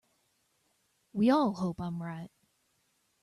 We 1.13 1.29
all 1.29 1.53
hope 1.53 1.79
I 1.79 1.85
am 1.85 2.01
right. 2.01 2.31